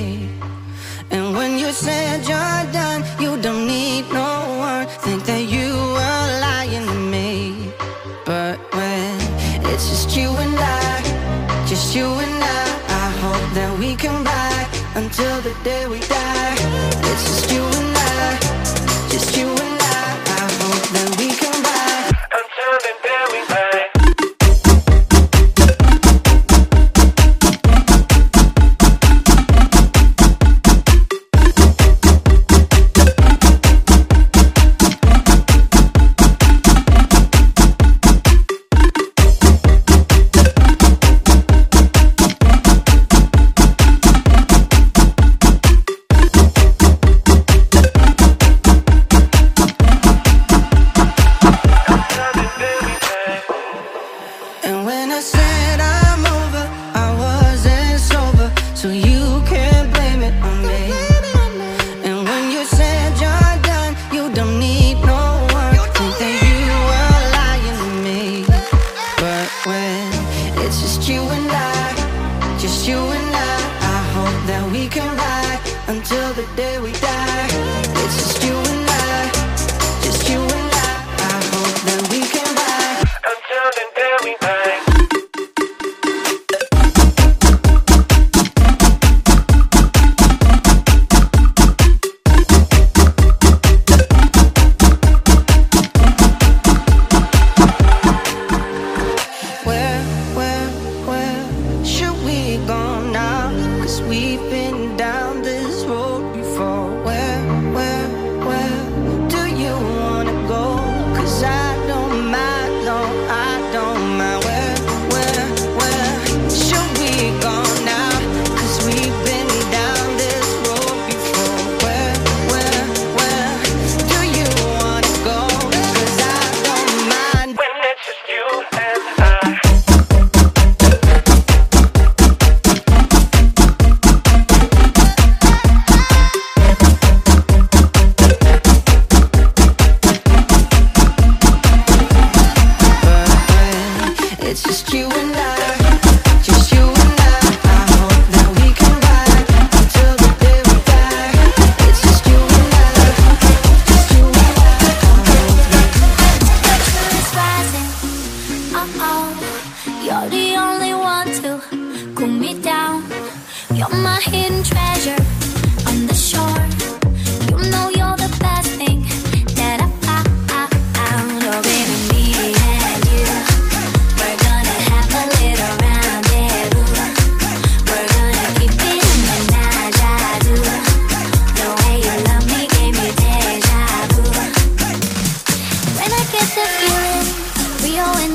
[0.00, 0.29] way.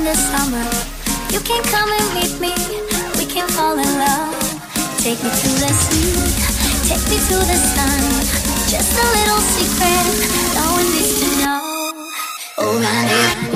[0.06, 0.66] the summer.
[1.34, 2.54] You can come and meet me,
[3.18, 4.38] we can fall in love.
[5.02, 6.14] Take me to the sea,
[6.86, 8.00] take me to the sun.
[8.70, 10.06] Just a little secret,
[10.54, 11.60] no one needs to know.
[12.58, 13.55] Oh, honey.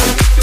[0.00, 0.39] Yeah.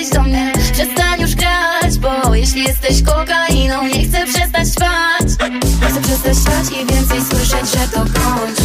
[0.00, 5.50] podejść do mnie Przestań już grać, bo jeśli jesteś kokainą Nie chcę przestać spać.
[5.82, 8.59] Nie chcę przestać spać i więcej słyszeć, że to kończy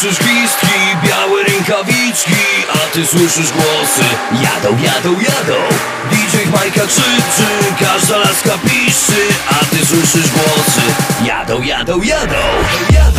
[0.00, 2.34] słyszysz gwizdki, białe rękawiczki
[2.74, 5.60] A ty słyszysz głosy, jadą, jadą, jadą.
[6.10, 10.80] DJ Majka krzyczy, każda laska piszczy A ty słyszysz głosy,
[11.24, 12.36] jadą, jadą, jadą,
[12.92, 13.17] jadą.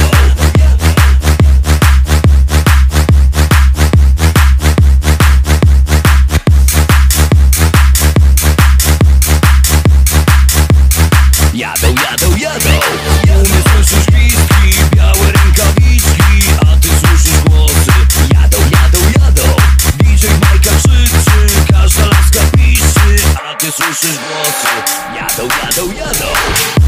[26.00, 26.79] Collado.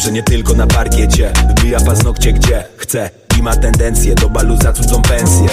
[0.00, 1.32] Dobrze nie tylko na parkiecie.
[1.50, 5.48] Wbija paznokcie gdzie chce I ma tendencję do balu za cudzą pensję.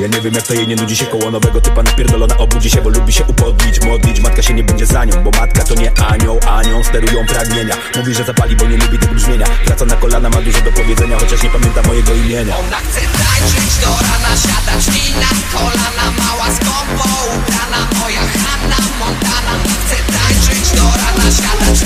[0.00, 2.82] Ja nie wiem jak to jej nie nudzi się koło nowego typa napierdolona obudzi się,
[2.82, 4.20] bo lubi się upodlić, modlić.
[4.20, 7.76] Matka się nie będzie za nią, bo matka to nie anioł, anią sterują pragnienia.
[7.96, 9.46] Mówi, że zapali, bo nie lubi tego brzmienia.
[9.66, 12.54] Wraca na kolana, ma dużo do powiedzenia, chociaż nie pamięta mojego imienia.
[12.58, 19.52] Ona chce tańczyć do rana, siadać mi na kolana Mała skąpo ubrana, moja Hanna Montana.
[19.82, 21.80] Chce tańczyć do rana, siadać